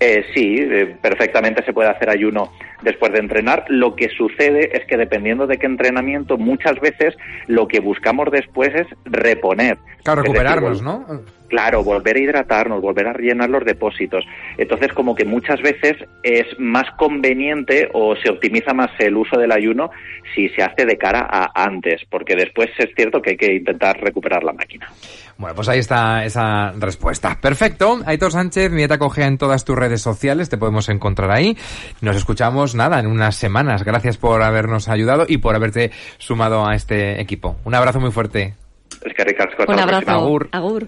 Eh, 0.00 0.24
sí, 0.34 0.56
eh, 0.58 0.96
perfectamente 1.00 1.64
se 1.64 1.72
puede 1.72 1.88
hacer 1.88 2.10
ayuno 2.10 2.52
después 2.82 3.12
de 3.12 3.18
entrenar. 3.18 3.64
Lo 3.68 3.94
que 3.94 4.08
sucede 4.08 4.76
es 4.76 4.84
que 4.86 4.96
dependiendo 4.96 5.46
de 5.46 5.58
qué 5.58 5.66
entrenamiento, 5.66 6.36
muchas 6.36 6.78
veces 6.80 7.14
lo 7.46 7.68
que 7.68 7.80
buscamos 7.80 8.30
después 8.30 8.74
es 8.74 8.86
reponer. 9.04 9.78
Claro, 10.02 10.22
recuperarnos, 10.22 10.82
¿no? 10.82 11.06
Claro, 11.48 11.84
volver 11.84 12.16
a 12.16 12.18
hidratarnos, 12.18 12.80
volver 12.80 13.06
a 13.06 13.12
rellenar 13.12 13.48
los 13.48 13.64
depósitos. 13.64 14.24
Entonces, 14.58 14.92
como 14.92 15.14
que 15.14 15.24
muchas 15.24 15.62
veces 15.62 15.96
es 16.22 16.46
más 16.58 16.90
conveniente 16.96 17.88
o 17.92 18.16
se 18.16 18.30
optimiza 18.30 18.74
más 18.74 18.90
el 18.98 19.16
uso 19.16 19.38
del 19.38 19.52
ayuno 19.52 19.90
si 20.34 20.48
se 20.48 20.62
hace 20.62 20.84
de 20.84 20.98
cara 20.98 21.26
a 21.30 21.50
antes, 21.54 22.02
porque 22.10 22.34
después 22.34 22.70
es 22.78 22.90
cierto 22.96 23.22
que 23.22 23.30
hay 23.30 23.36
que 23.36 23.54
intentar 23.54 24.00
recuperar 24.00 24.42
la 24.42 24.52
máquina. 24.52 24.90
Bueno, 25.36 25.54
pues 25.54 25.68
ahí 25.68 25.78
está 25.78 26.24
esa 26.24 26.72
respuesta. 26.72 27.38
Perfecto. 27.40 28.00
Aitor 28.06 28.32
Sánchez, 28.32 28.70
Nieta 28.70 28.98
Cogea 28.98 29.26
en 29.26 29.38
todas 29.38 29.64
tus 29.64 29.76
redes 29.76 30.00
sociales, 30.00 30.48
te 30.48 30.58
podemos 30.58 30.88
encontrar 30.88 31.30
ahí. 31.30 31.56
Nos 32.00 32.16
escuchamos, 32.16 32.74
nada, 32.74 33.00
en 33.00 33.06
unas 33.06 33.36
semanas. 33.36 33.84
Gracias 33.84 34.16
por 34.16 34.42
habernos 34.42 34.88
ayudado 34.88 35.24
y 35.28 35.38
por 35.38 35.54
haberte 35.54 35.90
sumado 36.18 36.66
a 36.66 36.74
este 36.74 37.20
equipo. 37.20 37.56
Un 37.64 37.74
abrazo 37.74 38.00
muy 38.00 38.10
fuerte. 38.10 38.54
Es 39.04 39.12
que 39.14 39.24
Un 39.66 39.78
abrazo. 39.78 40.10
Agur. 40.10 40.48
Agur. 40.52 40.86